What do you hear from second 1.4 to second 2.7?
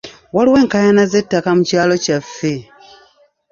mu kyalo kyaffe.